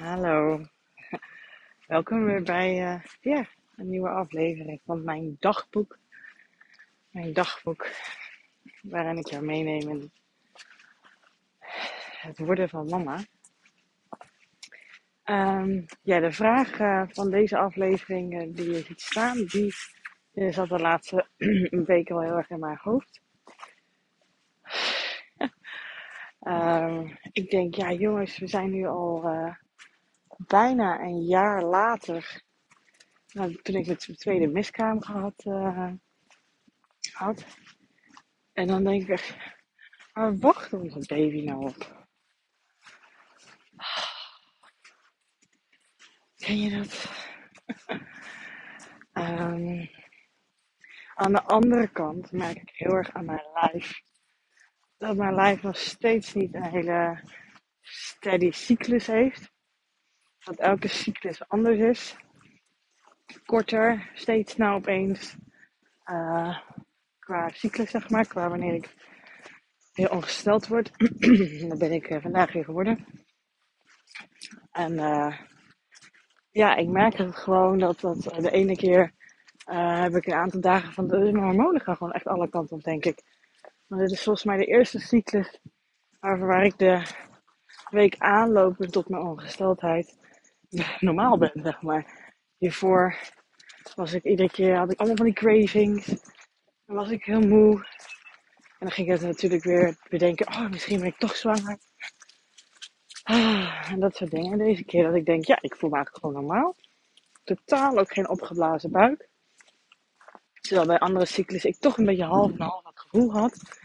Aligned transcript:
Hallo, 0.00 0.60
welkom 1.86 2.24
weer 2.24 2.42
bij 2.42 2.94
uh, 2.94 3.04
ja, 3.20 3.46
een 3.76 3.88
nieuwe 3.88 4.08
aflevering 4.08 4.80
van 4.84 5.04
mijn 5.04 5.36
dagboek. 5.38 5.98
Mijn 7.10 7.32
dagboek 7.32 7.86
waarin 8.82 9.16
ik 9.16 9.26
jou 9.26 9.44
meeneem 9.44 9.88
in 9.88 10.12
het 12.20 12.38
worden 12.38 12.68
van 12.68 12.86
mama. 12.86 13.24
Um, 15.24 15.86
ja, 16.02 16.20
de 16.20 16.32
vraag 16.32 16.80
uh, 16.80 17.02
van 17.08 17.30
deze 17.30 17.58
aflevering 17.58 18.42
uh, 18.42 18.54
die 18.54 18.70
je 18.70 18.82
ziet 18.82 19.00
staan, 19.00 19.44
die 19.44 19.74
zat 20.32 20.68
de 20.68 20.78
laatste 20.78 21.26
weken 21.86 22.14
wel 22.14 22.24
heel 22.24 22.36
erg 22.36 22.50
in 22.50 22.58
mijn 22.58 22.78
hoofd. 22.80 23.20
um, 26.40 27.18
ik 27.32 27.50
denk, 27.50 27.74
ja 27.74 27.92
jongens, 27.92 28.38
we 28.38 28.46
zijn 28.46 28.70
nu 28.70 28.86
al 28.86 29.24
bijna 30.46 31.00
een 31.00 31.22
jaar 31.22 31.62
later, 31.62 32.42
nou, 33.32 33.54
toen 33.62 33.74
ik 33.74 33.86
het 33.86 34.18
tweede 34.18 34.46
miskraam 34.46 35.02
gehad 35.02 35.44
uh, 35.44 35.92
had. 37.12 37.44
En 38.52 38.66
dan 38.66 38.84
denk 38.84 39.08
ik 39.08 39.34
waar 40.12 40.38
wacht 40.38 40.72
onze 40.72 41.14
baby 41.14 41.44
nou 41.44 41.68
op? 41.68 42.08
Ken 46.36 46.60
je 46.60 46.76
dat? 46.76 47.10
um, 49.12 49.90
aan 51.14 51.32
de 51.32 51.42
andere 51.42 51.88
kant 51.88 52.32
merk 52.32 52.56
ik 52.56 52.70
heel 52.72 52.96
erg 52.96 53.12
aan 53.12 53.24
mijn 53.24 53.46
lijf 53.54 54.02
dat 54.96 55.16
mijn 55.16 55.34
lijf 55.34 55.62
nog 55.62 55.76
steeds 55.76 56.34
niet 56.34 56.54
een 56.54 56.70
hele 56.70 57.22
steady 57.80 58.50
cyclus 58.50 59.06
heeft 59.06 59.52
dat 60.50 60.58
elke 60.58 60.88
cyclus 60.88 61.48
anders 61.48 61.78
is. 61.78 62.16
Korter, 63.46 64.10
steeds 64.14 64.56
nou 64.56 64.74
opeens. 64.74 65.36
Uh, 66.04 66.58
qua 67.18 67.48
cyclus, 67.48 67.90
zeg 67.90 68.10
maar, 68.10 68.26
qua 68.26 68.48
wanneer 68.48 68.74
ik 68.74 68.94
heel 69.92 70.08
ongesteld 70.08 70.66
word. 70.66 70.90
dat 71.68 71.78
ben 71.78 71.92
ik 71.92 72.10
uh, 72.10 72.22
vandaag 72.22 72.52
weer 72.52 72.64
geworden. 72.64 73.06
En 74.72 74.92
uh, 74.92 75.38
ja, 76.50 76.76
ik 76.76 76.88
merk 76.88 77.16
het 77.16 77.36
gewoon 77.36 77.78
dat, 77.78 78.00
dat 78.00 78.22
de 78.22 78.50
ene 78.50 78.76
keer 78.76 79.12
heb 80.02 80.14
ik 80.14 80.26
een 80.26 80.32
aantal 80.32 80.60
dagen 80.60 80.92
van 80.92 81.08
de 81.08 81.18
mijn 81.18 81.44
hormonen 81.44 81.80
gaan 81.80 81.96
gewoon 81.96 82.12
echt 82.12 82.26
alle 82.26 82.48
kanten 82.48 82.76
op, 82.76 82.82
denk 82.82 83.04
ik. 83.04 83.22
Maar 83.86 83.98
dit 83.98 84.10
is 84.10 84.22
volgens 84.22 84.44
mij 84.44 84.56
de 84.56 84.64
eerste 84.64 84.98
cyclus 84.98 85.60
waar, 86.20 86.38
waar 86.38 86.64
ik 86.64 86.78
de 86.78 87.02
week 87.90 88.18
aanlopen 88.18 88.90
tot 88.90 89.08
mijn 89.08 89.22
ongesteldheid 89.22 90.19
normaal 91.00 91.38
ben, 91.38 91.52
zeg 91.54 91.82
maar. 91.82 92.32
Hiervoor 92.58 93.16
was 93.94 94.12
ik 94.12 94.24
iedere 94.24 94.50
keer, 94.50 94.76
had 94.76 94.92
ik 94.92 94.98
allemaal 94.98 95.16
van 95.16 95.26
die 95.26 95.34
cravings. 95.34 96.06
Dan 96.86 96.96
was 96.96 97.10
ik 97.10 97.24
heel 97.24 97.40
moe. 97.40 97.74
En 98.78 98.86
dan 98.86 98.90
ging 98.90 99.12
ik 99.12 99.20
natuurlijk 99.20 99.64
weer 99.64 99.96
bedenken, 100.08 100.48
oh, 100.48 100.68
misschien 100.68 100.98
ben 100.98 101.06
ik 101.06 101.18
toch 101.18 101.36
zwanger. 101.36 101.78
Ah, 103.22 103.90
en 103.90 104.00
dat 104.00 104.16
soort 104.16 104.30
dingen. 104.30 104.52
En 104.52 104.58
deze 104.58 104.84
keer 104.84 105.04
dat 105.04 105.14
ik 105.14 105.24
denk, 105.24 105.44
ja, 105.44 105.58
ik 105.60 105.76
voel 105.76 105.90
me 105.90 105.96
eigenlijk 105.96 106.24
gewoon 106.24 106.44
normaal. 106.44 106.76
Totaal 107.44 107.98
ook 107.98 108.12
geen 108.12 108.28
opgeblazen 108.28 108.90
buik. 108.90 109.28
Terwijl 110.60 110.86
bij 110.86 110.98
andere 110.98 111.26
cyclus 111.26 111.64
ik 111.64 111.78
toch 111.78 111.98
een 111.98 112.04
beetje 112.04 112.24
half 112.24 112.50
en 112.50 112.60
half 112.60 112.84
het 112.84 113.00
gevoel 113.00 113.32
had. 113.32 113.80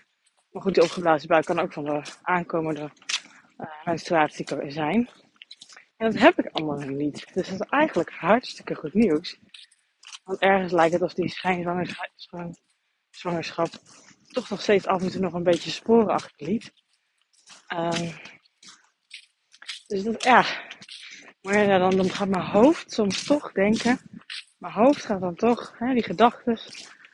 Maar 0.52 0.62
goed, 0.62 0.74
die 0.74 0.84
opgeblazen 0.84 1.28
buik 1.28 1.46
kan 1.46 1.60
ook 1.60 1.74
van 1.74 1.84
de 1.84 2.02
aankomende 2.22 2.92
uh, 3.58 3.86
menstruatie 3.86 4.72
zijn. 4.72 5.10
En 5.98 6.12
dat 6.12 6.22
heb 6.22 6.40
ik 6.40 6.50
allemaal 6.52 6.80
nog 6.80 6.90
niet. 6.90 7.34
Dus 7.34 7.48
dat 7.48 7.60
is 7.60 7.68
eigenlijk 7.68 8.10
hartstikke 8.10 8.76
goed 8.76 8.94
nieuws. 8.94 9.40
Want 10.24 10.40
ergens 10.40 10.72
lijkt 10.72 10.94
het 10.94 11.02
alsof 11.02 11.18
die 11.18 11.30
schijnzwangerschap 11.30 13.70
toch 14.28 14.50
nog 14.50 14.62
steeds 14.62 14.88
af 14.88 15.02
en 15.02 15.12
toe 15.12 15.22
nog 15.22 15.34
een 15.34 15.44
beetje 15.44 15.70
sporen 15.70 16.14
achterliet. 16.14 16.74
Um, 17.74 18.12
dus 19.88 20.04
dat, 20.04 20.24
ja. 20.24 20.46
Maar 21.42 21.80
dan, 21.80 21.96
dan 21.96 22.10
gaat 22.10 22.28
mijn 22.28 22.44
hoofd 22.44 22.92
soms 22.92 23.24
toch 23.24 23.52
denken. 23.52 24.00
Mijn 24.58 24.74
hoofd 24.74 25.06
gaat 25.06 25.22
dan 25.22 25.36
toch, 25.36 25.74
hè, 25.78 25.94
die 25.94 26.04
gedachten 26.04 26.60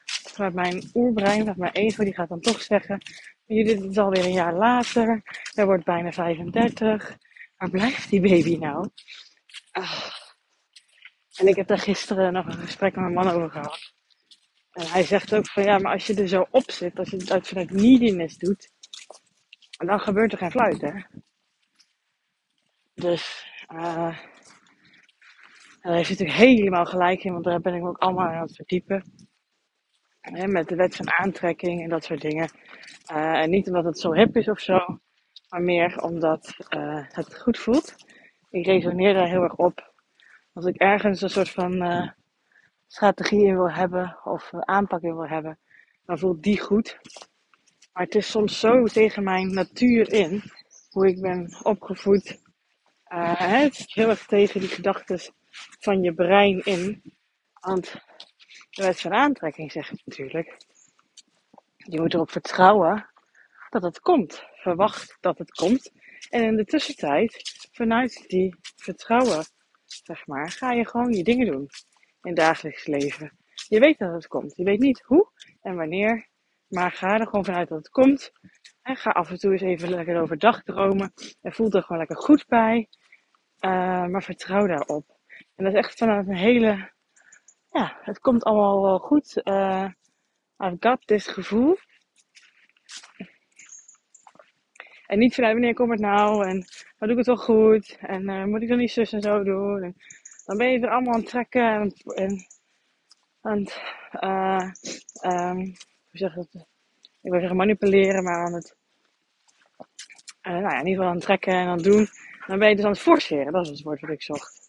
vanuit 0.06 0.54
mijn 0.54 0.90
oerbrein, 0.94 1.40
vanuit 1.40 1.58
mijn 1.58 1.74
ego, 1.74 2.04
die 2.04 2.14
gaat 2.14 2.30
dan 2.30 2.40
toch 2.40 2.62
zeggen. 2.62 3.02
Dit 3.46 3.84
is 3.84 3.98
alweer 3.98 4.26
een 4.26 4.32
jaar 4.32 4.54
later. 4.54 5.22
Er 5.54 5.66
wordt 5.66 5.86
bijna 5.86 6.12
35 6.12 7.18
waar 7.62 7.70
blijft 7.70 8.10
die 8.10 8.22
baby 8.22 8.58
nou? 8.58 8.90
Ah. 9.72 10.10
En 11.36 11.48
ik 11.48 11.56
heb 11.56 11.68
daar 11.68 11.80
gisteren 11.80 12.34
nog 12.34 12.46
een 12.46 12.54
gesprek 12.54 12.96
met 12.96 13.04
mijn 13.04 13.14
man 13.14 13.34
over 13.34 13.50
gehad. 13.50 13.94
En 14.72 14.88
hij 14.88 15.04
zegt 15.04 15.36
ook 15.36 15.48
van 15.48 15.64
ja, 15.64 15.78
maar 15.78 15.94
als 15.94 16.08
je 16.08 16.16
er 16.16 16.28
zo 16.28 16.48
op 16.52 16.72
zit, 16.72 17.00
als 17.00 17.10
je 17.10 17.18
het 17.18 17.32
uit 17.32 17.48
vanuit 17.48 17.72
neediness 17.72 18.38
doet, 18.38 18.72
dan 19.70 20.00
gebeurt 20.00 20.32
er 20.32 20.38
geen 20.38 20.52
fluit, 20.52 20.82
hè? 20.82 21.02
Dus, 22.94 23.46
uh, 23.74 24.18
daar 25.82 25.96
heeft 25.96 26.08
hij 26.08 26.18
natuurlijk 26.18 26.38
helemaal 26.38 26.86
gelijk 26.86 27.24
in, 27.24 27.32
want 27.32 27.44
daar 27.44 27.62
ben 27.62 27.76
ik 27.76 27.86
ook 27.86 27.98
allemaal 27.98 28.28
aan 28.28 28.42
het 28.42 28.56
verdiepen. 28.56 29.30
met 30.46 30.68
de 30.68 30.76
wet 30.76 30.96
van 30.96 31.12
aantrekking 31.12 31.84
en 31.84 31.90
dat 31.90 32.04
soort 32.04 32.22
dingen. 32.22 32.50
Uh, 33.12 33.42
en 33.42 33.50
niet 33.50 33.68
omdat 33.68 33.86
het 33.86 34.00
zo 34.00 34.14
hip 34.14 34.36
is 34.36 34.50
of 34.50 34.60
zo, 34.60 35.02
maar 35.52 35.62
meer 35.62 36.02
omdat 36.02 36.56
uh, 36.70 37.06
het 37.08 37.40
goed 37.40 37.58
voelt. 37.58 37.96
Ik 38.50 38.66
resoneer 38.66 39.14
daar 39.14 39.28
heel 39.28 39.44
erg 39.44 39.56
op. 39.56 39.94
Als 40.54 40.66
ik 40.66 40.76
ergens 40.76 41.22
een 41.22 41.30
soort 41.30 41.50
van 41.50 41.74
uh, 41.84 42.10
strategie 42.88 43.46
in 43.46 43.56
wil 43.56 43.72
hebben 43.72 44.20
of 44.24 44.50
aanpak 44.54 45.02
in 45.02 45.16
wil 45.16 45.28
hebben, 45.28 45.60
dan 46.06 46.20
voelt 46.20 46.44
die 46.44 46.60
goed. 46.60 47.00
Maar 47.94 48.04
het 48.04 48.16
is 48.16 48.32
soms 48.32 48.60
zo 48.60 48.86
tegen 48.86 49.24
mijn 49.24 49.54
natuur 49.54 50.14
in, 50.14 50.44
hoe 50.90 51.08
ik 51.08 51.22
ben 51.22 51.60
opgevoed. 51.64 52.42
Uh, 53.08 53.40
het 53.40 53.80
is 53.80 53.94
heel 53.94 54.10
erg 54.10 54.26
tegen 54.26 54.60
die 54.60 54.70
gedachten 54.70 55.20
van 55.80 56.02
je 56.02 56.14
brein 56.14 56.60
in. 56.64 57.14
Want 57.60 57.94
de 58.70 58.84
wet 58.84 59.02
van 59.02 59.14
aantrekking 59.14 59.72
zegt 59.72 60.06
natuurlijk, 60.06 60.58
je 61.76 62.02
moet 62.02 62.14
erop 62.14 62.32
vertrouwen 62.32 63.11
dat 63.72 63.82
het 63.82 64.00
komt. 64.00 64.44
Verwacht 64.54 65.18
dat 65.20 65.38
het 65.38 65.52
komt. 65.52 65.92
En 66.30 66.44
in 66.44 66.56
de 66.56 66.66
tussentijd, 66.66 67.42
vanuit 67.72 68.24
die 68.28 68.56
vertrouwen, 68.76 69.46
zeg 69.86 70.28
maar, 70.28 70.50
ga 70.50 70.72
je 70.72 70.88
gewoon 70.88 71.14
je 71.14 71.24
dingen 71.24 71.52
doen 71.52 71.70
in 72.22 72.34
dagelijks 72.34 72.86
leven. 72.86 73.38
Je 73.68 73.80
weet 73.80 73.98
dat 73.98 74.14
het 74.14 74.28
komt. 74.28 74.56
Je 74.56 74.64
weet 74.64 74.80
niet 74.80 75.02
hoe 75.06 75.32
en 75.62 75.76
wanneer, 75.76 76.30
maar 76.68 76.92
ga 76.92 77.20
er 77.20 77.28
gewoon 77.28 77.46
vanuit 77.46 77.70
dat 77.70 77.78
het 77.78 77.90
komt. 77.90 78.32
En 78.82 78.96
ga 78.96 79.10
af 79.10 79.30
en 79.30 79.38
toe 79.38 79.52
eens 79.52 79.62
even 79.62 79.90
lekker 79.90 80.22
overdag 80.22 80.64
dromen. 80.64 81.14
En 81.42 81.54
voel 81.54 81.72
er 81.72 81.84
gewoon 81.84 81.98
lekker 81.98 82.18
goed 82.18 82.46
bij. 82.48 82.90
Uh, 83.60 84.06
maar 84.06 84.24
vertrouw 84.24 84.68
daarop. 84.68 85.20
En 85.56 85.64
dat 85.64 85.74
is 85.74 85.80
echt 85.80 85.98
vanuit 85.98 86.28
een 86.28 86.36
hele, 86.36 86.92
ja, 87.70 88.00
het 88.02 88.20
komt 88.20 88.44
allemaal 88.44 88.82
wel 88.82 89.00
goed. 89.00 89.42
Uh, 89.44 89.90
I've 90.58 90.78
got 90.80 91.08
this 91.08 91.28
gevoel. 91.28 91.78
En 95.12 95.20
niet 95.20 95.36
vanuit 95.36 95.54
wanneer 95.54 95.74
komt 95.74 95.92
het 95.92 96.00
nou 96.00 96.48
en 96.48 96.58
wat 96.98 97.10
doe 97.10 97.10
ik 97.10 97.18
het 97.18 97.26
toch 97.26 97.44
goed 97.44 97.98
en 98.00 98.30
uh, 98.30 98.44
moet 98.44 98.62
ik 98.62 98.68
dan 98.68 98.78
niet 98.78 98.92
zus 98.92 99.14
en 99.14 99.22
zo 99.22 99.44
doen. 99.44 99.84
En 99.84 99.96
dan 100.46 100.58
ben 100.58 100.72
je 100.72 100.80
er 100.80 100.90
allemaal 100.90 101.14
aan 101.14 101.20
het 101.20 101.30
trekken 101.30 101.62
en, 101.62 102.46
en 103.42 103.60
het, 103.62 103.82
uh, 104.24 104.72
um, 105.24 105.58
hoe 105.58 105.76
zeg 106.12 106.36
ik 106.36 106.48
dat? 106.52 106.68
Ik 107.22 107.32
wil 107.32 107.40
zeggen 107.40 107.58
manipuleren, 107.58 108.24
maar 108.24 108.46
aan 108.46 108.54
het, 108.54 108.76
uh, 110.42 110.54
nou 110.54 110.62
ja, 110.62 110.80
in 110.80 110.88
ieder 110.88 110.94
geval 110.94 111.08
aan 111.08 111.16
het 111.16 111.24
trekken 111.24 111.54
en 111.54 111.68
aan 111.68 111.76
het 111.76 111.84
doen. 111.84 112.08
Dan 112.48 112.60
ben 112.60 112.70
je 112.70 112.76
dus 112.76 112.86
aan 112.86 112.92
het 112.92 113.00
forceren, 113.00 113.54
dat 113.54 113.66
is 113.66 113.70
het 113.70 113.82
woord 113.82 114.02
wat 114.02 114.10
ik 114.10 114.24
zocht. 114.24 114.60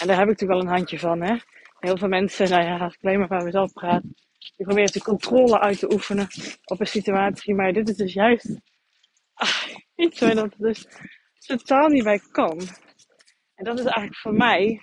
En 0.00 0.06
daar 0.06 0.16
heb 0.18 0.28
ik 0.28 0.30
natuurlijk 0.30 0.60
wel 0.60 0.70
een 0.70 0.76
handje 0.76 0.98
van, 0.98 1.22
hè. 1.22 1.36
Heel 1.78 1.96
veel 1.96 2.08
mensen, 2.08 2.50
nou 2.50 2.62
ja, 2.62 2.86
ik 2.86 2.98
alleen 3.02 3.18
maar 3.18 3.28
van 3.28 3.44
mezelf 3.44 3.72
praat, 3.72 4.02
die 4.56 4.66
proberen 4.66 4.92
de 4.92 5.02
controle 5.02 5.60
uit 5.60 5.78
te 5.78 5.92
oefenen 5.92 6.26
op 6.64 6.80
een 6.80 6.86
situatie, 6.86 7.54
maar 7.54 7.72
dit 7.72 7.88
is 7.88 7.96
dus 7.96 8.12
juist 8.12 8.60
iets 9.96 10.20
waar 10.20 10.34
dat 10.34 10.54
dus 10.58 10.86
totaal 11.38 11.88
niet 11.88 12.04
bij 12.04 12.20
kan. 12.30 12.60
En 13.54 13.64
dat 13.64 13.78
is 13.78 13.84
eigenlijk 13.84 14.16
voor 14.16 14.34
mij. 14.34 14.80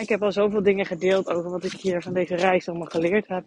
Ik 0.00 0.08
heb 0.08 0.22
al 0.22 0.32
zoveel 0.32 0.62
dingen 0.62 0.86
gedeeld 0.86 1.28
over 1.28 1.50
wat 1.50 1.64
ik 1.64 1.72
hier 1.72 2.02
van 2.02 2.12
deze 2.12 2.34
reis 2.34 2.68
allemaal 2.68 2.86
geleerd 2.86 3.28
heb. 3.28 3.44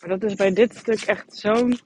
Maar 0.00 0.08
dat 0.18 0.22
is 0.22 0.34
bij 0.34 0.52
dit 0.52 0.76
stuk 0.76 1.00
echt 1.00 1.36
zo'n 1.36 1.78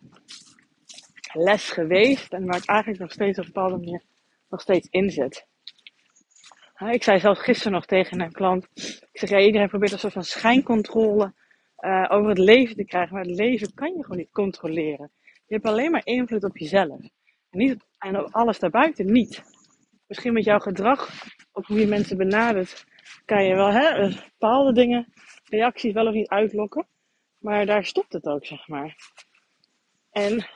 les 1.33 1.71
geweest. 1.71 2.33
En 2.33 2.47
waar 2.47 2.57
ik 2.57 2.69
eigenlijk 2.69 3.01
nog 3.01 3.13
steeds 3.13 3.39
op 3.39 3.45
een 3.45 3.53
bepaalde 3.53 3.77
manier 3.77 4.03
nog 4.49 4.61
steeds 4.61 4.89
in 4.91 5.11
zit. 5.11 5.47
Ik 6.91 7.03
zei 7.03 7.21
zelfs 7.21 7.41
gisteren 7.41 7.73
nog 7.73 7.87
tegen 7.87 8.21
een 8.21 8.33
klant. 8.33 8.67
Ik 8.75 9.09
zeg, 9.13 9.31
ja, 9.31 9.41
iedereen 9.41 9.69
probeert 9.69 9.93
een 9.93 9.99
soort 9.99 10.13
van 10.13 10.25
schijncontrole 10.25 11.35
uh, 11.79 12.07
over 12.09 12.29
het 12.29 12.39
leven 12.39 12.77
te 12.77 12.85
krijgen. 12.85 13.15
Maar 13.15 13.25
het 13.25 13.37
leven 13.37 13.75
kan 13.75 13.93
je 13.93 14.03
gewoon 14.03 14.17
niet 14.17 14.33
controleren. 14.33 15.11
Je 15.47 15.55
hebt 15.55 15.67
alleen 15.67 15.91
maar 15.91 16.07
invloed 16.07 16.45
op 16.45 16.57
jezelf. 16.57 17.01
En, 17.51 17.59
niet, 17.59 17.87
en 17.99 18.19
op 18.21 18.35
alles 18.35 18.59
daarbuiten 18.59 19.13
niet. 19.13 19.43
misschien 20.07 20.33
met 20.33 20.45
jouw 20.45 20.59
gedrag, 20.59 21.11
ook 21.53 21.67
hoe 21.67 21.79
je 21.79 21.87
mensen 21.87 22.17
benadert, 22.17 22.85
kan 23.25 23.45
je 23.45 23.55
wel 23.55 23.73
hè, 23.73 24.09
bepaalde 24.09 24.73
dingen, 24.73 25.13
reacties 25.45 25.93
wel 25.93 26.07
of 26.07 26.15
niet 26.15 26.29
uitlokken. 26.29 26.87
Maar 27.39 27.67
daar 27.67 27.85
stopt 27.85 28.13
het 28.13 28.27
ook, 28.27 28.47
zeg 28.47 28.69
maar. 28.69 28.97
En 30.11 30.47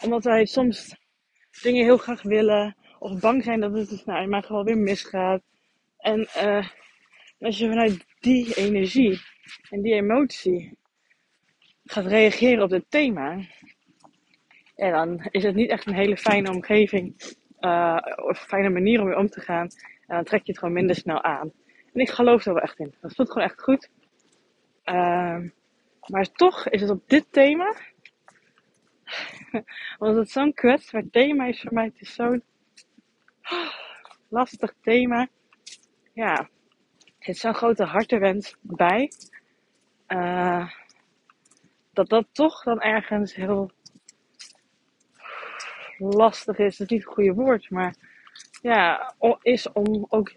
omdat 0.00 0.24
wij 0.24 0.44
soms 0.46 0.96
dingen 1.62 1.84
heel 1.84 1.96
graag 1.96 2.22
willen, 2.22 2.76
of 2.98 3.20
bang 3.20 3.44
zijn 3.44 3.60
dat 3.60 3.72
het 3.72 4.06
nou, 4.06 4.22
in 4.22 4.28
mijn 4.28 4.42
geval 4.42 4.64
weer 4.64 4.78
misgaat. 4.78 5.42
En 5.98 6.20
uh, 6.20 6.68
als 7.38 7.58
je 7.58 7.68
vanuit 7.68 8.06
die 8.20 8.54
energie 8.54 9.20
en 9.70 9.82
die 9.82 9.94
emotie 9.94 10.78
gaat 11.84 12.06
reageren 12.06 12.62
op 12.62 12.70
het 12.70 12.84
thema, 12.88 13.46
en 14.78 14.92
dan 14.92 15.26
is 15.30 15.42
het 15.42 15.54
niet 15.54 15.70
echt 15.70 15.86
een 15.86 15.94
hele 15.94 16.16
fijne 16.16 16.50
omgeving 16.50 17.14
uh, 17.60 17.98
of 18.16 18.38
fijne 18.38 18.68
manier 18.68 19.00
om 19.00 19.06
weer 19.06 19.16
om 19.16 19.28
te 19.28 19.40
gaan. 19.40 19.68
En 20.06 20.14
dan 20.14 20.24
trek 20.24 20.44
je 20.44 20.50
het 20.50 20.58
gewoon 20.58 20.74
minder 20.74 20.96
snel 20.96 21.22
aan. 21.22 21.52
En 21.92 22.00
ik 22.00 22.10
geloof 22.10 22.46
er 22.46 22.52
wel 22.52 22.62
echt 22.62 22.78
in. 22.78 22.94
Dat 23.00 23.14
voelt 23.14 23.32
gewoon 23.32 23.48
echt 23.48 23.62
goed. 23.62 23.90
Uh, 24.84 25.38
maar 26.06 26.32
toch 26.32 26.68
is 26.68 26.80
het 26.80 26.90
op 26.90 27.02
dit 27.06 27.26
thema. 27.30 27.76
omdat 29.98 30.16
het 30.16 30.30
zo'n 30.30 30.52
kwetsbaar 30.52 31.04
thema 31.10 31.46
is 31.46 31.60
voor 31.60 31.74
mij. 31.74 31.84
Het 31.84 32.00
is 32.00 32.14
zo'n 32.14 32.42
lastig 34.28 34.74
thema. 34.80 35.28
Ja, 36.12 36.36
er 36.38 36.48
zit 37.18 37.38
zo'n 37.38 37.54
grote 37.54 37.84
hartewens 37.84 38.56
bij. 38.60 39.12
Uh, 40.08 40.70
dat 41.92 42.08
dat 42.08 42.26
toch 42.32 42.62
dan 42.62 42.80
ergens 42.80 43.34
heel 43.34 43.70
lastig 45.98 46.58
is, 46.58 46.76
dat 46.76 46.86
is 46.86 46.92
niet 46.92 47.04
het 47.04 47.14
goede 47.14 47.32
woord, 47.32 47.70
maar 47.70 47.94
ja, 48.62 49.14
is 49.42 49.72
om 49.72 50.06
ook 50.08 50.32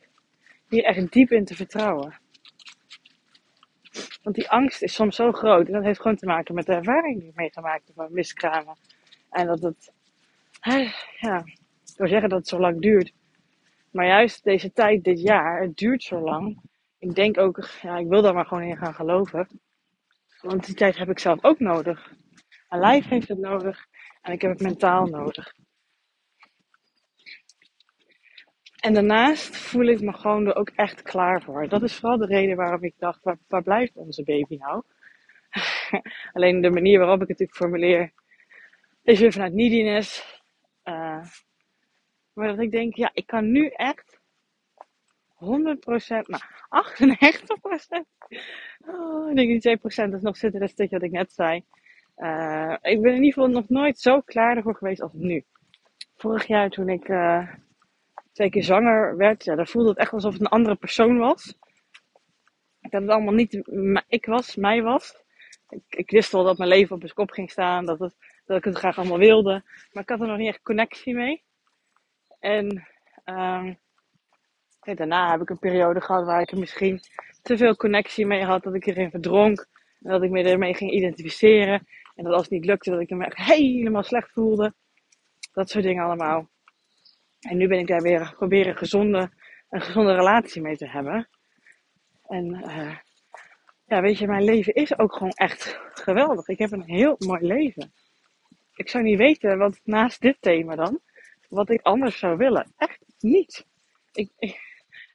hier 0.67 0.83
echt 0.83 1.11
diep 1.11 1.31
in 1.31 1.45
te 1.45 1.55
vertrouwen. 1.55 2.19
Want 4.23 4.35
die 4.35 4.49
angst 4.49 4.81
is 4.81 4.93
soms 4.93 5.15
zo 5.15 5.31
groot 5.31 5.67
en 5.67 5.73
dat 5.73 5.83
heeft 5.83 6.01
gewoon 6.01 6.17
te 6.17 6.25
maken 6.25 6.55
met 6.55 6.65
de 6.65 6.73
ervaring 6.73 7.19
die 7.19 7.29
ik 7.29 7.35
meegemaakt 7.35 7.87
heb 7.87 7.95
van 7.95 8.13
miskramen. 8.13 8.75
En 9.29 9.47
dat 9.47 9.61
het, 9.61 9.93
ja, 11.19 11.37
ik 11.37 11.97
wil 11.97 12.07
zeggen 12.07 12.29
dat 12.29 12.39
het 12.39 12.47
zo 12.47 12.59
lang 12.59 12.81
duurt. 12.81 13.13
Maar 13.91 14.05
juist 14.05 14.43
deze 14.43 14.71
tijd, 14.71 15.03
dit 15.03 15.21
jaar, 15.21 15.61
het 15.61 15.77
duurt 15.77 16.03
zo 16.03 16.19
lang. 16.19 16.61
Ik 16.99 17.15
denk 17.15 17.37
ook, 17.37 17.69
ja, 17.81 17.97
ik 17.97 18.07
wil 18.07 18.21
daar 18.21 18.33
maar 18.33 18.45
gewoon 18.45 18.63
in 18.63 18.77
gaan 18.77 18.93
geloven. 18.93 19.47
Want 20.41 20.65
die 20.65 20.75
tijd 20.75 20.97
heb 20.97 21.09
ik 21.09 21.19
zelf 21.19 21.43
ook 21.43 21.59
nodig. 21.59 22.13
Mijn 22.69 22.81
lijf 22.81 23.07
heeft 23.07 23.27
het 23.27 23.39
nodig. 23.39 23.87
En 24.21 24.33
ik 24.33 24.41
heb 24.41 24.51
het 24.51 24.61
mentaal 24.61 25.05
nodig. 25.05 25.53
En 28.81 28.93
daarnaast 28.93 29.57
voel 29.57 29.85
ik 29.85 30.01
me 30.01 30.13
gewoon 30.13 30.47
er 30.47 30.55
ook 30.55 30.69
echt 30.69 31.01
klaar 31.01 31.41
voor. 31.41 31.67
Dat 31.67 31.83
is 31.83 31.95
vooral 31.95 32.17
de 32.17 32.25
reden 32.25 32.55
waarom 32.55 32.83
ik 32.83 32.93
dacht, 32.97 33.23
waar, 33.47 33.63
blijft 33.63 33.95
onze 33.95 34.23
baby 34.23 34.57
nou? 34.57 34.83
Alleen 36.33 36.61
de 36.61 36.69
manier 36.69 36.99
waarop 36.99 37.21
ik 37.21 37.27
het 37.27 37.39
natuurlijk 37.39 37.57
formuleer, 37.57 38.13
is 39.03 39.19
weer 39.19 39.31
vanuit 39.31 39.53
neediness. 39.53 40.41
Uh, 40.83 41.23
maar 42.33 42.47
dat 42.47 42.59
ik 42.59 42.71
denk, 42.71 42.95
ja, 42.95 43.09
ik 43.13 43.25
kan 43.25 43.51
nu 43.51 43.67
echt 43.67 44.19
100%, 45.33 45.45
nou 46.25 46.41
98%. 46.69 46.85
Oh, 48.79 49.29
ik 49.29 49.35
denk 49.35 49.61
die 49.61 49.77
2% 49.77 50.13
is 50.13 50.21
nog 50.21 50.37
zitten, 50.37 50.59
dat 50.59 50.69
stukje 50.69 50.95
wat 50.95 51.05
ik 51.05 51.11
net 51.11 51.33
zei. 51.33 51.65
Uh, 52.21 52.75
ik 52.81 53.01
ben 53.01 53.11
in 53.11 53.23
ieder 53.23 53.33
geval 53.33 53.47
nog 53.47 53.69
nooit 53.69 53.99
zo 53.99 54.21
klaar 54.21 54.57
ervoor 54.57 54.75
geweest 54.75 55.01
als 55.01 55.13
nu. 55.13 55.43
Vorig 56.15 56.47
jaar 56.47 56.69
toen 56.69 56.89
ik 56.89 57.07
uh, 57.07 57.47
twee 58.31 58.49
keer 58.49 58.63
zwanger 58.63 59.17
werd, 59.17 59.43
ja, 59.43 59.55
dan 59.55 59.67
voelde 59.67 59.89
het 59.89 59.97
echt 59.97 60.13
alsof 60.13 60.33
het 60.33 60.41
een 60.41 60.47
andere 60.47 60.75
persoon 60.75 61.17
was. 61.17 61.57
Dat 62.79 63.01
het 63.01 63.09
allemaal 63.09 63.33
niet 63.33 63.61
ik 64.07 64.25
was, 64.25 64.55
mij 64.55 64.81
was. 64.81 65.23
Ik, 65.69 65.83
ik, 65.89 66.11
wist 66.11 66.31
wel 66.31 66.43
dat 66.43 66.57
mijn 66.57 66.69
leven 66.69 66.95
op 66.95 67.01
mijn 67.01 67.13
kop 67.13 67.31
ging 67.31 67.51
staan, 67.51 67.85
dat, 67.85 67.99
het, 67.99 68.15
dat 68.45 68.57
ik 68.57 68.63
het 68.63 68.77
graag 68.77 68.97
allemaal 68.97 69.17
wilde. 69.17 69.63
Maar 69.91 70.03
ik 70.03 70.09
had 70.09 70.21
er 70.21 70.27
nog 70.27 70.37
niet 70.37 70.47
echt 70.47 70.61
connectie 70.61 71.15
mee. 71.15 71.43
En 72.39 72.87
um, 73.25 73.77
daarna 74.79 75.31
heb 75.31 75.41
ik 75.41 75.49
een 75.49 75.59
periode 75.59 76.01
gehad 76.01 76.25
waar 76.25 76.41
ik 76.41 76.51
er 76.51 76.59
misschien 76.59 76.99
te 77.41 77.57
veel 77.57 77.75
connectie 77.75 78.25
mee 78.25 78.43
had, 78.43 78.63
dat 78.63 78.73
ik 78.73 78.85
erin 78.85 79.09
verdronk. 79.09 79.67
Dat 80.03 80.23
ik 80.23 80.29
me 80.29 80.43
ermee 80.43 80.73
ging 80.73 80.91
identificeren. 80.91 81.87
En 82.15 82.23
dat 82.23 82.33
als 82.33 82.41
het 82.41 82.51
niet 82.51 82.65
lukte, 82.65 82.91
dat 82.91 82.99
ik 82.99 83.09
me 83.09 83.25
echt 83.25 83.37
helemaal 83.37 84.03
slecht 84.03 84.31
voelde. 84.31 84.73
Dat 85.53 85.69
soort 85.69 85.83
dingen 85.83 86.03
allemaal. 86.03 86.49
En 87.39 87.57
nu 87.57 87.67
ben 87.67 87.79
ik 87.79 87.87
daar 87.87 88.01
weer 88.01 88.33
proberen 88.35 88.77
gezonde, 88.77 89.31
een 89.69 89.81
gezonde 89.81 90.13
relatie 90.13 90.61
mee 90.61 90.77
te 90.77 90.87
hebben. 90.87 91.29
En 92.27 92.45
uh, 92.45 92.97
ja, 93.85 94.01
weet 94.01 94.17
je, 94.17 94.27
mijn 94.27 94.43
leven 94.43 94.73
is 94.73 94.97
ook 94.97 95.13
gewoon 95.13 95.31
echt 95.31 95.79
geweldig. 95.93 96.47
Ik 96.47 96.57
heb 96.57 96.71
een 96.71 96.89
heel 96.89 97.15
mooi 97.17 97.45
leven. 97.45 97.93
Ik 98.75 98.89
zou 98.89 99.03
niet 99.03 99.17
weten 99.17 99.57
wat 99.57 99.79
naast 99.83 100.21
dit 100.21 100.37
thema 100.39 100.75
dan, 100.75 100.99
wat 101.49 101.69
ik 101.69 101.81
anders 101.81 102.19
zou 102.19 102.37
willen. 102.37 102.73
Echt 102.77 102.99
niet. 103.19 103.65
Ik, 104.13 104.31
ik, 104.37 104.59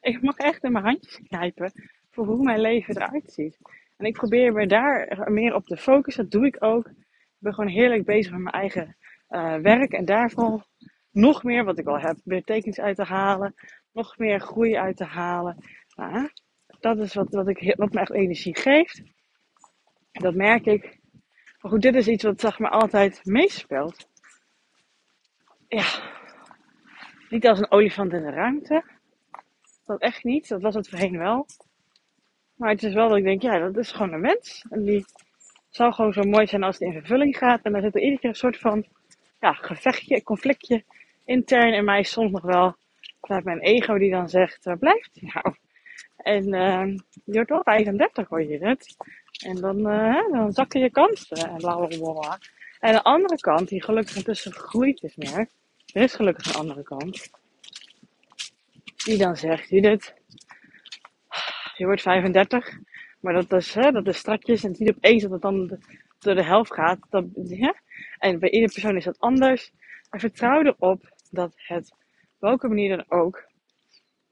ik 0.00 0.22
mag 0.22 0.36
echt 0.36 0.64
in 0.64 0.72
mijn 0.72 0.84
handjes 0.84 1.20
knijpen 1.28 1.72
voor 2.10 2.26
hoe 2.26 2.44
mijn 2.44 2.60
leven 2.60 2.96
eruit 2.96 3.32
ziet. 3.32 3.58
En 3.96 4.06
ik 4.06 4.12
probeer 4.12 4.52
me 4.52 4.66
daar 4.66 5.31
meer 5.32 5.54
op 5.54 5.66
te 5.66 5.76
focussen. 5.76 6.22
Dat 6.22 6.32
doe 6.32 6.46
ik 6.46 6.56
ook. 6.64 6.88
Ik 6.88 7.43
ben 7.43 7.54
gewoon 7.54 7.70
heerlijk 7.70 8.04
bezig 8.04 8.32
met 8.32 8.40
mijn 8.40 8.54
eigen 8.54 8.96
uh, 9.28 9.56
werk. 9.56 9.93
En 9.93 10.04
daarvan 10.04 10.64
nog 11.10 11.43
meer 11.43 11.64
wat 11.64 11.78
ik 11.78 11.87
al 11.87 12.00
heb. 12.00 12.16
Meer 12.25 12.43
tekens 12.43 12.81
uit 12.81 12.96
te 12.96 13.04
halen. 13.04 13.54
Nog 13.93 14.19
meer 14.19 14.40
groei 14.40 14.76
uit 14.76 14.96
te 14.96 15.04
halen. 15.04 15.64
Nou, 15.94 16.31
dat 16.81 16.98
is 16.98 17.14
wat, 17.14 17.31
wat, 17.31 17.48
ik, 17.48 17.75
wat 17.76 17.93
me 17.93 18.00
echt 18.00 18.12
energie 18.12 18.56
geeft. 18.56 19.02
Dat 20.12 20.34
merk 20.34 20.66
ik. 20.66 21.00
Maar 21.60 21.70
goed, 21.70 21.82
dit 21.82 21.94
is 21.94 22.08
iets 22.08 22.25
wat 22.25 22.40
zeg 22.40 22.58
maar 22.58 22.70
altijd 22.70 23.25
meespeelt. 23.25 24.08
Ja. 25.69 26.14
Niet 27.28 27.46
als 27.46 27.58
een 27.58 27.70
olifant 27.70 28.12
in 28.12 28.22
de 28.22 28.31
ruimte. 28.31 28.84
Dat 29.84 30.00
echt 30.00 30.25
niet. 30.25 30.48
Dat 30.48 30.62
was 30.62 30.75
het 30.75 30.88
voorheen 30.88 31.19
wel. 31.19 31.46
Maar 32.56 32.70
het 32.70 32.82
is 32.82 32.94
wel 32.94 33.08
dat 33.08 33.19
ik 33.19 33.25
denk, 33.25 33.43
ja, 33.43 33.58
dat 33.58 33.76
is 33.76 33.93
gewoon 33.93 34.12
een 34.12 34.20
mens. 34.20 34.64
En 34.70 34.85
die 34.85 35.05
zou 35.70 35.93
gewoon 35.93 36.13
zo 36.13 36.22
mooi 36.22 36.46
zijn 36.46 36.63
als 36.63 36.79
het 36.79 36.89
in 36.89 36.93
vervulling 36.93 37.36
gaat. 37.36 37.63
En 37.63 37.72
dan 37.72 37.82
zit 37.82 37.94
er 37.94 38.01
iedere 38.01 38.20
keer 38.20 38.31
een 38.31 38.36
soort 38.36 38.58
van 38.58 38.86
ja, 39.41 39.53
gevechtje, 39.53 40.22
conflictje 40.22 40.84
intern 41.25 41.75
in 41.75 41.84
mij 41.84 42.03
soms 42.03 42.32
nog 42.32 42.43
wel. 42.43 42.77
Vanuit 43.20 43.44
mijn 43.44 43.60
ego 43.60 43.98
die 43.98 44.10
dan 44.10 44.29
zegt, 44.29 44.65
waar 44.65 44.79
blijft 44.79 45.10
hij 45.13 45.31
nou? 45.34 45.56
En 46.17 46.55
uh, 46.55 46.96
je 47.25 47.32
wordt 47.32 47.51
wel 47.51 47.63
35 47.63 48.29
hoor 48.29 48.43
je 48.43 48.58
het. 48.58 48.96
En 49.44 49.60
dan, 49.60 49.79
uh, 49.79 50.31
dan 50.32 50.53
zakken 50.53 50.81
je 50.81 50.91
kansen 50.91 51.36
en 51.36 51.56
bla 51.56 51.77
bla 51.77 52.13
bla. 52.13 52.39
En 52.81 52.93
de 52.93 53.03
andere 53.03 53.36
kant, 53.36 53.69
die 53.69 53.82
gelukkig 53.82 54.17
intussen 54.17 54.53
gegroeid 54.53 55.03
is 55.03 55.17
meer. 55.17 55.48
Er 55.93 56.03
is 56.03 56.15
gelukkig 56.15 56.46
een 56.46 56.60
andere 56.60 56.82
kant. 56.82 57.31
Die 59.05 59.19
dan 59.19 59.36
zegt, 59.36 59.69
Judith, 59.69 60.15
je 61.76 61.84
wordt 61.84 62.02
35. 62.02 62.78
Maar 63.20 63.32
dat 63.32 63.52
is, 63.52 63.74
hè, 63.74 63.90
dat 63.90 64.06
is 64.06 64.18
strakjes 64.18 64.64
en 64.64 64.70
het 64.70 64.78
niet 64.78 64.96
opeens 64.96 65.22
dat 65.22 65.30
het 65.30 65.42
dan 65.42 65.78
door 66.18 66.34
de 66.34 66.44
helft 66.44 66.74
gaat. 66.74 66.98
Dat, 67.10 67.24
ja? 67.34 67.74
En 68.18 68.38
bij 68.38 68.50
iedere 68.50 68.72
persoon 68.72 68.96
is 68.96 69.04
dat 69.04 69.18
anders. 69.18 69.72
En 70.10 70.20
vertrouw 70.20 70.62
erop 70.62 71.14
dat 71.30 71.52
het, 71.56 71.92
op 72.22 72.36
welke 72.38 72.68
manier 72.68 72.96
dan 72.96 73.04
ook, 73.20 73.44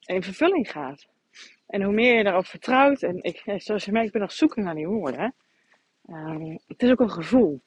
in 0.00 0.22
vervulling 0.22 0.70
gaat. 0.70 1.06
En 1.66 1.82
hoe 1.82 1.92
meer 1.92 2.16
je 2.16 2.24
daarop 2.24 2.46
vertrouwt, 2.46 3.02
en 3.02 3.22
ik, 3.22 3.42
zoals 3.56 3.84
je 3.84 3.92
merkt, 3.92 4.06
ik 4.06 4.12
ben 4.12 4.20
nog 4.20 4.32
zoeken 4.32 4.64
naar 4.64 4.74
die 4.74 4.86
woorden. 4.86 5.34
Um, 6.08 6.58
het 6.66 6.82
is 6.82 6.90
ook 6.90 7.00
een 7.00 7.10
gevoel. 7.10 7.60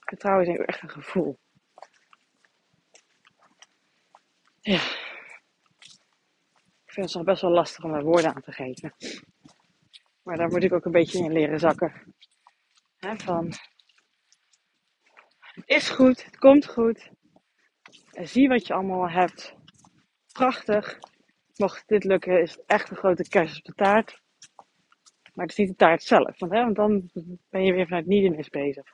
Vertrouwen 0.00 0.46
is 0.46 0.56
echt 0.56 0.82
een 0.82 0.90
gevoel. 0.90 1.38
Ja. 4.60 4.80
Ik 6.92 6.98
vind 6.98 7.10
het 7.10 7.16
nog 7.16 7.26
best 7.26 7.42
wel 7.42 7.50
lastig 7.50 7.84
om 7.84 7.92
daar 7.92 8.02
woorden 8.02 8.34
aan 8.34 8.42
te 8.42 8.52
geven. 8.52 8.94
Maar 10.22 10.36
daar 10.36 10.48
moet 10.48 10.62
ik 10.62 10.72
ook 10.72 10.84
een 10.84 10.92
beetje 10.92 11.24
in 11.24 11.32
leren 11.32 11.58
zakken. 11.58 12.14
van, 12.98 13.46
het 15.38 15.68
is 15.68 15.90
goed, 15.90 16.24
het 16.24 16.38
komt 16.38 16.66
goed. 16.66 17.10
Zie 18.10 18.48
wat 18.48 18.66
je 18.66 18.74
allemaal 18.74 19.10
hebt. 19.10 19.54
Prachtig. 20.32 20.98
Mocht 21.56 21.88
dit 21.88 22.04
lukken, 22.04 22.40
is 22.40 22.52
het 22.52 22.64
echt 22.66 22.90
een 22.90 22.96
grote 22.96 23.28
kerst 23.28 23.56
op 23.56 23.64
de 23.64 23.74
taart. 23.74 24.20
Maar 25.34 25.46
het 25.46 25.50
is 25.50 25.56
niet 25.56 25.68
de 25.68 25.74
taart 25.74 26.02
zelf. 26.02 26.38
Want, 26.38 26.52
want 26.52 26.76
dan 26.76 27.10
ben 27.50 27.64
je 27.64 27.72
weer 27.72 27.86
vanuit 27.86 28.06
Niedenis 28.06 28.48
bezig. 28.48 28.92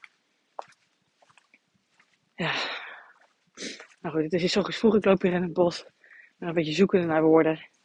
Ja. 2.35 2.53
Nou 4.01 4.15
goed, 4.15 4.23
het 4.23 4.33
is 4.33 4.41
hier 4.41 4.51
zo 4.51 4.63
vroeg. 4.63 4.97
Ik 4.97 5.05
loop 5.05 5.23
hier 5.23 5.33
in 5.33 5.43
het 5.43 5.53
bos. 5.53 5.87
een 6.39 6.55
beetje 6.55 6.73
zoeken 6.73 7.07
naar 7.07 7.23
woorden. 7.23 7.77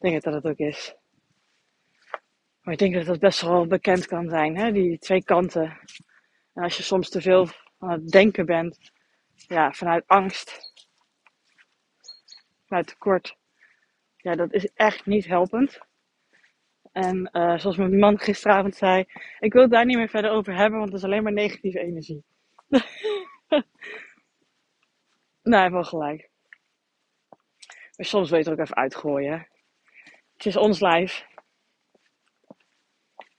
Ik 0.00 0.10
denk 0.10 0.22
dat 0.22 0.34
het 0.34 0.44
ook 0.44 0.58
is. 0.58 0.94
Maar 2.60 2.72
ik 2.72 2.78
denk 2.78 2.94
dat 2.94 3.06
dat 3.06 3.18
best 3.18 3.40
wel 3.40 3.66
bekend 3.66 4.06
kan 4.06 4.28
zijn, 4.28 4.56
hè? 4.56 4.72
die 4.72 4.98
twee 4.98 5.24
kanten. 5.24 5.78
En 6.54 6.62
als 6.62 6.76
je 6.76 6.82
soms 6.82 7.08
te 7.08 7.20
veel 7.20 7.48
aan 7.78 7.90
het 7.90 8.08
denken 8.08 8.46
bent, 8.46 8.92
ja, 9.34 9.72
vanuit 9.72 10.06
angst, 10.06 10.72
vanuit 12.66 12.86
tekort, 12.86 13.36
ja, 14.16 14.34
dat 14.34 14.52
is 14.52 14.70
echt 14.74 15.06
niet 15.06 15.26
helpend. 15.26 15.78
En 16.92 17.30
uh, 17.32 17.58
zoals 17.58 17.76
mijn 17.76 17.98
man 17.98 18.18
gisteravond 18.18 18.76
zei, 18.76 19.04
ik 19.38 19.52
wil 19.52 19.62
het 19.62 19.70
daar 19.70 19.84
niet 19.84 19.96
meer 19.96 20.08
verder 20.08 20.30
over 20.30 20.54
hebben, 20.56 20.78
want 20.78 20.90
het 20.90 20.98
is 20.98 21.04
alleen 21.04 21.22
maar 21.22 21.32
negatieve 21.32 21.80
energie. 21.80 22.24
nou, 23.48 23.64
hij 25.42 25.60
heeft 25.60 25.72
wel 25.72 25.84
gelijk. 25.84 26.30
Maar 27.96 28.06
soms 28.06 28.30
weet 28.30 28.44
je 28.44 28.50
ook 28.50 28.58
even 28.58 28.76
uitgooien. 28.76 29.48
Het 30.40 30.48
is 30.48 30.56
ons 30.56 30.80
lijf. 30.80 31.26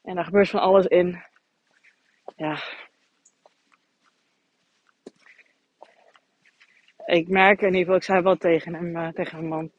En 0.04 0.16
daar 0.16 0.24
gebeurt 0.24 0.50
van 0.50 0.60
alles 0.60 0.86
in. 0.86 1.24
Ja. 2.36 2.60
Ik 7.06 7.28
merk 7.28 7.62
in 7.62 7.66
ieder 7.66 7.80
geval, 7.80 7.96
ik 7.96 8.04
zei 8.04 8.22
wel 8.22 8.36
tegen 8.36 8.74
hem, 8.74 8.96
uh, 8.96 9.08
tegen 9.08 9.38
mijn 9.38 9.50
man, 9.50 9.72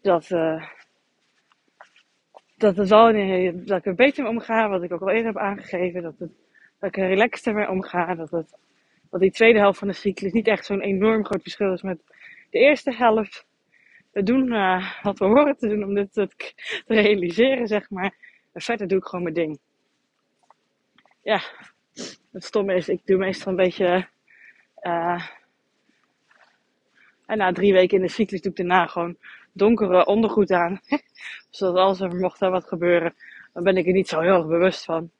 dat, 0.00 0.30
uh, 0.30 0.68
dat 2.56 2.76
het 2.76 2.88
wel, 2.88 3.12
dat 3.64 3.78
ik 3.78 3.86
er 3.86 3.94
beter 3.94 4.22
mee 4.22 4.32
omga, 4.32 4.68
wat 4.68 4.82
ik 4.82 4.92
ook 4.92 5.00
al 5.00 5.10
eerder 5.10 5.32
heb 5.32 5.42
aangegeven, 5.42 6.02
dat, 6.02 6.18
het, 6.18 6.32
dat 6.78 6.88
ik 6.88 6.96
er 6.96 7.08
relaxter 7.08 7.54
mee 7.54 7.68
omga, 7.68 8.14
dat, 8.14 8.30
het, 8.30 8.58
dat 9.10 9.20
die 9.20 9.30
tweede 9.30 9.58
helft 9.58 9.78
van 9.78 9.88
de 9.88 9.94
cyclus 9.94 10.32
niet 10.32 10.48
echt 10.48 10.64
zo'n 10.64 10.80
enorm 10.80 11.24
groot 11.24 11.42
verschil 11.42 11.72
is 11.72 11.82
met 11.82 12.02
de 12.50 12.58
eerste 12.58 12.94
helft. 12.94 13.46
We 14.14 14.22
doen 14.22 14.52
uh, 14.52 15.02
wat 15.02 15.18
we 15.18 15.24
horen 15.24 15.56
te 15.56 15.68
doen 15.68 15.84
om 15.84 15.94
dit 15.94 16.12
te, 16.12 16.28
realiseren, 16.86 17.66
zeg 17.66 17.90
maar. 17.90 18.14
En 18.52 18.60
verder 18.60 18.88
doe 18.88 18.98
ik 18.98 19.04
gewoon 19.04 19.22
mijn 19.22 19.34
ding. 19.34 19.58
Ja, 21.22 21.42
het 22.32 22.44
stomme 22.44 22.74
is, 22.74 22.88
ik 22.88 23.00
doe 23.04 23.16
meestal 23.16 23.50
een 23.50 23.56
beetje. 23.56 24.08
Uh, 24.82 25.28
en 27.26 27.38
na 27.38 27.52
drie 27.52 27.72
weken 27.72 27.96
in 27.96 28.02
de 28.02 28.10
cyclus 28.10 28.40
doe 28.40 28.50
ik 28.50 28.56
daarna 28.56 28.86
gewoon 28.86 29.16
donkere 29.52 30.06
ondergoed 30.06 30.50
aan. 30.50 30.80
Zodat 31.50 31.76
als 31.76 32.00
er 32.00 32.16
mocht 32.16 32.40
er 32.40 32.50
wat 32.50 32.68
gebeuren, 32.68 33.14
dan 33.52 33.62
ben 33.62 33.76
ik 33.76 33.86
er 33.86 33.92
niet 33.92 34.08
zo 34.08 34.20
heel 34.20 34.36
erg 34.36 34.46
bewust 34.46 34.84
van. 34.84 35.10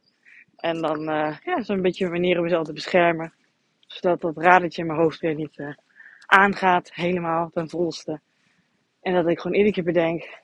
En 0.56 0.80
dan, 0.80 1.00
uh, 1.00 1.36
ja, 1.44 1.62
zo'n 1.62 1.82
beetje 1.82 2.04
een 2.04 2.10
manier 2.10 2.36
om 2.36 2.42
mezelf 2.42 2.66
te 2.66 2.72
beschermen. 2.72 3.32
Zodat 3.86 4.20
dat 4.20 4.36
radertje 4.36 4.80
in 4.80 4.88
mijn 4.88 5.00
hoofd 5.00 5.20
weer 5.20 5.34
niet 5.34 5.76
aangaat, 6.26 6.94
helemaal 6.94 7.50
ten 7.50 7.68
volste. 7.68 8.20
En 9.04 9.12
dat 9.14 9.28
ik 9.28 9.40
gewoon 9.40 9.56
iedere 9.56 9.75
keer 9.75 9.84
bedenk, 9.84 10.42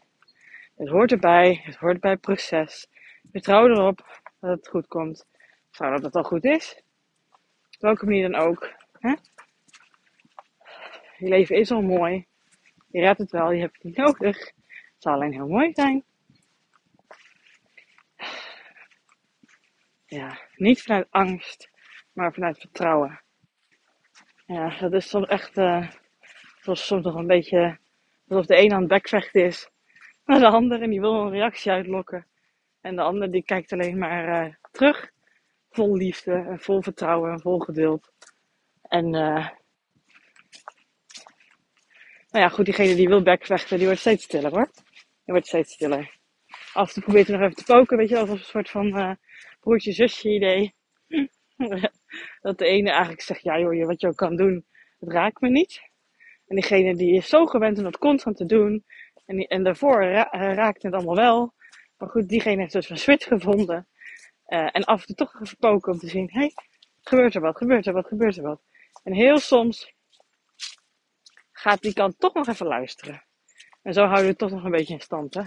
het 0.77 0.89
hoort 0.89 1.13
erbij, 1.13 1.61
het 1.65 1.77
hoort 1.77 2.01
bij 2.01 2.11
het 2.11 2.21
proces. 2.21 2.87
Vertrouw 3.31 3.69
erop 3.69 4.23
dat 4.41 4.51
het 4.51 4.69
goed 4.69 4.87
komt. 4.87 5.27
Vertrouw 5.71 5.91
dat 5.91 6.03
het 6.03 6.15
al 6.15 6.23
goed 6.23 6.45
is. 6.45 6.83
Op 7.71 7.81
welke 7.81 8.05
manier 8.05 8.31
dan 8.31 8.41
ook. 8.41 8.73
Hè? 8.99 9.15
Je 11.17 11.29
leven 11.29 11.57
is 11.57 11.71
al 11.71 11.83
mooi. 11.83 12.27
Je 12.91 13.01
redt 13.01 13.19
het 13.19 13.31
wel, 13.31 13.53
je 13.53 13.61
hebt 13.61 13.75
het 13.75 13.85
niet 13.85 13.97
nodig. 13.97 14.39
Het 14.39 14.95
zal 14.99 15.13
alleen 15.13 15.33
heel 15.33 15.49
mooi 15.49 15.73
zijn. 15.73 16.05
Ja, 20.07 20.39
niet 20.57 20.83
vanuit 20.83 21.07
angst, 21.11 21.71
maar 22.13 22.33
vanuit 22.33 22.59
vertrouwen. 22.59 23.21
Ja, 24.47 24.79
dat 24.79 24.93
is 24.93 25.09
soms 25.09 25.27
echt, 25.27 25.59
uh, 25.59 25.91
soms 26.61 27.05
nog 27.05 27.15
een 27.15 27.27
beetje 27.27 27.79
alsof 28.31 28.47
de 28.47 28.59
een 28.59 28.73
aan 28.73 28.81
het 28.81 28.89
bekvechten 28.89 29.45
is 29.45 29.71
naar 30.25 30.39
de 30.39 30.49
ander 30.49 30.83
en 30.83 30.91
die 30.91 31.01
wil 31.01 31.15
een 31.15 31.31
reactie 31.31 31.71
uitlokken. 31.71 32.27
En 32.81 32.97
de 32.97 33.03
ander 33.03 33.31
die 33.31 33.45
kijkt 33.45 33.73
alleen 33.73 33.99
maar 33.99 34.47
uh, 34.47 34.55
terug, 34.71 35.11
vol 35.71 35.97
liefde 35.97 36.33
en 36.33 36.61
vol 36.61 36.83
vertrouwen 36.83 37.33
en 37.33 37.41
vol 37.41 37.59
geduld. 37.59 38.13
En 38.83 39.05
uh, 39.05 39.49
nou 42.31 42.45
ja, 42.45 42.49
goed, 42.49 42.65
diegene 42.65 42.95
die 42.95 43.09
wil 43.09 43.23
bekvechten, 43.23 43.77
die 43.77 43.87
wordt 43.87 44.01
steeds 44.01 44.25
stiller 44.25 44.51
hoor. 44.51 44.71
Die 45.25 45.35
wordt 45.35 45.47
steeds 45.47 45.73
stiller. 45.73 46.19
En 46.75 46.87
toe 46.87 47.03
probeert 47.03 47.27
hij 47.27 47.37
nog 47.37 47.45
even 47.45 47.65
te 47.65 47.73
poken, 47.73 47.97
weet 47.97 48.09
je, 48.09 48.19
als 48.19 48.31
een 48.31 48.39
soort 48.39 48.71
van 48.71 48.99
uh, 48.99 49.13
broertje-zusje 49.61 50.29
idee. 50.29 50.75
dat 52.43 52.59
de 52.59 52.67
ene 52.67 52.91
eigenlijk 52.91 53.23
zegt, 53.23 53.43
ja 53.43 53.59
joh, 53.59 53.87
wat 53.87 54.01
je 54.01 54.07
ook 54.07 54.17
kan 54.17 54.37
doen, 54.37 54.67
het 54.99 55.13
raakt 55.13 55.41
me 55.41 55.49
niet. 55.49 55.90
En 56.51 56.57
diegene 56.57 56.95
die 56.95 57.15
is 57.15 57.29
zo 57.29 57.47
gewend 57.47 57.79
om 57.79 57.85
dat 57.85 57.99
constant 57.99 58.37
te 58.37 58.45
doen. 58.45 58.85
En, 59.27 59.39
en 59.39 59.65
daarvoor 59.65 60.05
ra 60.05 60.31
eh, 60.31 60.55
raakt 60.55 60.83
het 60.83 60.95
allemaal 60.95 61.17
wel. 61.17 61.55
Maar 61.97 62.09
goed, 62.09 62.29
diegene 62.29 62.61
heeft 62.61 62.73
dus 62.73 62.91
een 62.91 62.99
switch 62.99 63.27
gevonden. 63.27 63.89
Uh, 64.47 64.69
en 64.73 64.85
af 64.85 65.01
en 65.01 65.07
toe 65.07 65.17
toch 65.17 65.41
even 65.41 65.57
poken 65.57 65.93
om 65.93 65.99
te 65.99 66.09
zien, 66.09 66.29
hé, 66.33 66.39
hey, 66.39 66.53
gebeurt 67.01 67.35
er 67.35 67.41
wat, 67.41 67.57
gebeurt 67.57 67.87
er 67.87 67.93
wat, 67.93 68.07
gebeurt 68.07 68.37
er 68.37 68.43
wat. 68.43 68.63
En 69.03 69.13
heel 69.13 69.39
soms 69.39 69.95
gaat 71.53 71.83
die 71.83 71.93
kant 71.93 72.19
toch 72.19 72.35
nog 72.35 72.49
even 72.49 72.67
luisteren. 72.67 73.25
En 73.83 73.93
zo 73.93 74.01
houden 74.01 74.23
we 74.23 74.29
het 74.29 74.39
toch 74.39 74.51
nog 74.51 74.65
een 74.65 74.71
beetje 74.71 74.95
in 74.95 75.01
stand, 75.01 75.35
hè. 75.35 75.43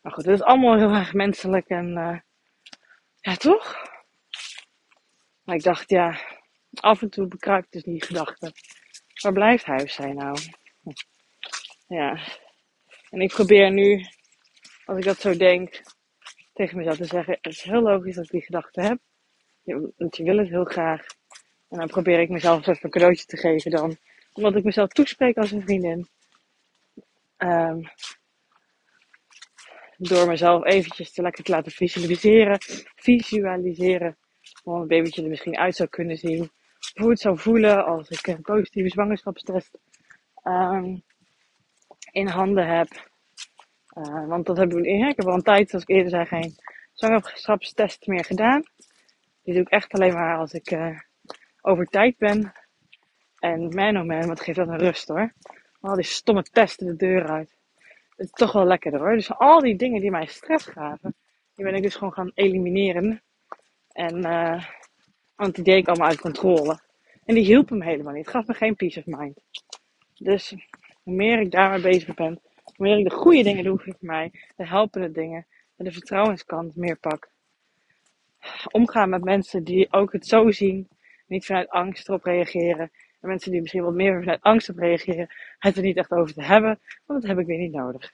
Maar 0.00 0.12
goed, 0.12 0.24
het 0.24 0.34
is 0.34 0.42
allemaal 0.42 0.76
heel 0.76 0.90
erg 0.90 1.12
menselijk 1.12 1.68
en, 1.68 1.88
uh, 1.88 2.18
ja, 3.20 3.36
toch? 3.36 3.76
Maar 5.42 5.54
ik 5.54 5.62
dacht, 5.62 5.90
ja, 5.90 6.20
af 6.74 7.02
en 7.02 7.10
toe 7.10 7.26
bekruipt 7.26 7.72
dus 7.72 7.82
die 7.82 8.04
gedachte. 8.04 8.52
Waar 9.22 9.32
blijft 9.32 9.64
huis 9.64 9.94
zijn 9.94 10.14
nou? 10.14 10.38
Ja. 11.86 12.18
En 13.10 13.20
ik 13.20 13.32
probeer 13.32 13.70
nu, 13.72 14.06
als 14.84 14.98
ik 14.98 15.04
dat 15.04 15.20
zo 15.20 15.36
denk, 15.36 15.82
tegen 16.52 16.76
mezelf 16.76 16.96
te 16.96 17.04
zeggen: 17.04 17.38
Het 17.40 17.52
is 17.52 17.62
heel 17.62 17.82
logisch 17.82 18.14
dat 18.14 18.24
ik 18.24 18.30
die 18.30 18.44
gedachte 18.44 18.80
heb. 18.80 18.98
Want 19.96 20.16
je 20.16 20.22
wil 20.22 20.38
het 20.38 20.48
heel 20.48 20.64
graag. 20.64 21.06
En 21.68 21.78
dan 21.78 21.88
probeer 21.88 22.20
ik 22.20 22.28
mezelf 22.28 22.66
even 22.66 22.84
een 22.84 22.90
cadeautje 22.90 23.24
te 23.24 23.36
geven 23.36 23.70
dan. 23.70 23.96
Omdat 24.32 24.56
ik 24.56 24.64
mezelf 24.64 24.88
toespreek 24.88 25.36
als 25.36 25.50
een 25.50 25.62
vriendin. 25.62 26.08
Um, 27.38 27.90
door 29.96 30.26
mezelf 30.26 30.64
eventjes 30.64 31.12
te 31.12 31.22
lekker 31.22 31.44
te 31.44 31.50
laten 31.50 31.72
visualiseren. 31.72 32.58
Visualiseren. 32.96 34.16
Hoe 34.62 34.80
een 34.80 34.86
babytje 34.86 35.22
er 35.22 35.28
misschien 35.28 35.58
uit 35.58 35.76
zou 35.76 35.88
kunnen 35.88 36.16
zien 36.16 36.50
hoe 36.94 37.10
het 37.10 37.20
zou 37.20 37.38
voelen 37.38 37.84
als 37.84 38.08
ik 38.08 38.26
een 38.26 38.42
positieve 38.42 38.88
zwangerschapstest 38.88 39.78
um, 40.44 41.02
in 42.10 42.26
handen 42.26 42.66
heb. 42.66 42.88
Uh, 43.98 44.26
want 44.26 44.46
dat 44.46 44.56
hebben 44.56 44.82
we, 44.82 44.88
ja, 44.88 45.08
ik 45.08 45.16
heb 45.16 45.26
al 45.26 45.34
een 45.34 45.42
tijd, 45.42 45.70
zoals 45.70 45.84
ik 45.84 45.96
eerder 45.96 46.10
zei, 46.10 46.24
geen 46.24 46.56
zwangerschapstest 46.92 48.06
meer 48.06 48.24
gedaan. 48.24 48.62
Die 49.42 49.54
doe 49.54 49.62
ik 49.62 49.68
echt 49.68 49.92
alleen 49.92 50.14
maar 50.14 50.38
als 50.38 50.52
ik 50.52 50.70
uh, 50.70 50.98
over 51.60 51.86
tijd 51.86 52.18
ben. 52.18 52.52
En 53.38 53.74
man 53.74 53.96
oh 53.96 54.04
man, 54.04 54.26
wat 54.26 54.40
geeft 54.40 54.58
dat 54.58 54.68
een 54.68 54.78
rust 54.78 55.08
hoor. 55.08 55.32
Al 55.80 55.94
die 55.94 56.04
stomme 56.04 56.42
testen 56.42 56.86
de 56.86 56.96
deur 56.96 57.28
uit. 57.28 57.56
Het 58.16 58.26
is 58.26 58.30
toch 58.30 58.52
wel 58.52 58.64
lekker 58.64 58.98
hoor. 58.98 59.14
Dus 59.14 59.34
al 59.34 59.60
die 59.60 59.76
dingen 59.76 60.00
die 60.00 60.10
mij 60.10 60.26
stress 60.26 60.66
gaven, 60.66 61.14
die 61.54 61.64
ben 61.64 61.74
ik 61.74 61.82
dus 61.82 61.94
gewoon 61.94 62.12
gaan 62.12 62.30
elimineren. 62.34 63.22
En 63.88 64.26
uh, 64.26 64.64
want 65.34 65.54
die 65.54 65.64
deed 65.64 65.78
ik 65.78 65.88
allemaal 65.88 66.08
uit 66.08 66.20
controle. 66.20 66.80
En 67.24 67.34
die 67.34 67.44
hielp 67.44 67.70
me 67.70 67.84
helemaal 67.84 68.12
niet. 68.12 68.28
Gaf 68.28 68.46
me 68.46 68.54
geen 68.54 68.76
peace 68.76 68.98
of 68.98 69.06
mind. 69.06 69.40
Dus 70.14 70.54
hoe 71.02 71.14
meer 71.14 71.40
ik 71.40 71.50
daarmee 71.50 71.80
bezig 71.80 72.14
ben, 72.14 72.40
hoe 72.62 72.86
meer 72.86 72.98
ik 72.98 73.08
de 73.08 73.14
goede 73.14 73.42
dingen 73.42 73.64
doe 73.64 73.78
voor 73.78 73.96
mij, 74.00 74.30
de 74.56 74.66
helpende 74.66 75.10
dingen 75.10 75.46
en 75.76 75.84
de 75.84 75.92
vertrouwenskant 75.92 76.76
meer 76.76 76.96
pak. 76.96 77.32
Omgaan 78.70 79.08
met 79.08 79.24
mensen 79.24 79.64
die 79.64 79.92
ook 79.92 80.12
het 80.12 80.26
zo 80.26 80.50
zien, 80.50 80.88
niet 81.26 81.46
vanuit 81.46 81.68
angst 81.68 82.08
erop 82.08 82.24
reageren. 82.24 82.90
En 83.20 83.28
mensen 83.28 83.50
die 83.50 83.60
misschien 83.60 83.82
wat 83.82 83.94
meer 83.94 84.18
vanuit 84.18 84.42
angst 84.42 84.68
op 84.68 84.78
reageren, 84.78 85.34
het 85.58 85.76
er 85.76 85.82
niet 85.82 85.96
echt 85.96 86.10
over 86.10 86.34
te 86.34 86.42
hebben, 86.42 86.80
want 87.06 87.20
dat 87.20 87.30
heb 87.30 87.38
ik 87.38 87.46
weer 87.46 87.58
niet 87.58 87.72
nodig. 87.72 88.12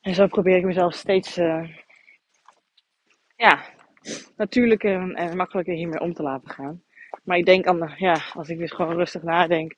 En 0.00 0.14
zo 0.14 0.26
probeer 0.26 0.56
ik 0.56 0.64
mezelf 0.64 0.94
steeds 0.94 1.38
uh, 1.38 1.76
ja, 3.36 3.64
natuurlijker 4.36 5.14
en 5.14 5.36
makkelijker 5.36 5.74
hiermee 5.74 6.00
om 6.00 6.12
te 6.12 6.22
laten 6.22 6.50
gaan. 6.50 6.82
Maar 7.22 7.36
ik 7.36 7.44
denk 7.44 7.64
ja, 7.98 8.22
als 8.32 8.48
ik 8.48 8.58
dus 8.58 8.72
gewoon 8.72 8.96
rustig 8.96 9.22
nadenk, 9.22 9.74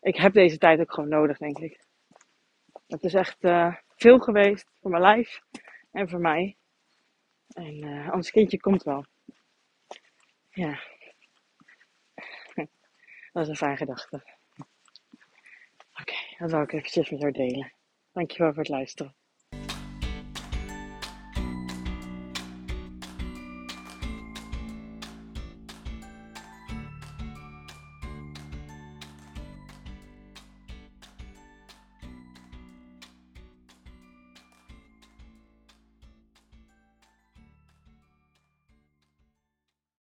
ik 0.00 0.16
heb 0.16 0.32
deze 0.32 0.58
tijd 0.58 0.80
ook 0.80 0.92
gewoon 0.92 1.08
nodig, 1.08 1.38
denk 1.38 1.58
ik. 1.58 1.84
Het 2.86 3.02
is 3.02 3.14
echt 3.14 3.44
uh, 3.44 3.74
veel 3.88 4.18
geweest 4.18 4.70
voor 4.80 4.90
mijn 4.90 5.02
lijf 5.02 5.40
en 5.90 6.08
voor 6.08 6.20
mij. 6.20 6.56
En 7.48 8.12
ons 8.12 8.30
kindje 8.30 8.60
komt 8.60 8.82
wel. 8.82 9.04
Ja. 10.50 10.80
Dat 13.32 13.42
is 13.42 13.48
een 13.48 13.56
fijn 13.56 13.76
gedachte. 13.76 14.16
Oké, 14.16 16.00
okay, 16.00 16.36
dat 16.38 16.50
zal 16.50 16.62
ik 16.62 16.72
eventjes 16.72 17.10
met 17.10 17.20
jou 17.20 17.32
delen. 17.32 17.72
Dankjewel 18.12 18.48
voor 18.52 18.62
het 18.62 18.68
luisteren. 18.68 19.14